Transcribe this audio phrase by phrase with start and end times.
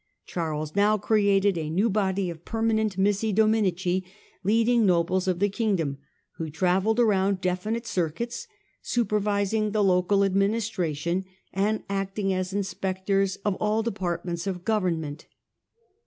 [0.25, 4.03] Charles now created a new body of permanent missi dominici,
[4.43, 5.99] leading nobles of the kingdom
[6.37, 8.47] who travelled around definite circuits
[8.81, 15.25] supervising the local administra ion and acting as inspectors of all departments of )vernment.